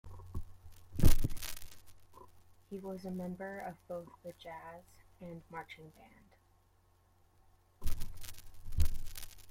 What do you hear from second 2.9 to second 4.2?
a member of both